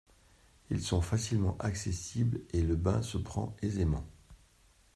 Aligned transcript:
Ils 0.71 0.81
sont 0.81 0.99
facilement 1.03 1.55
accessibles 1.59 2.41
et 2.53 2.63
le 2.63 2.75
bain 2.75 3.03
se 3.03 3.19
prend 3.19 3.55
aisément. 3.61 4.07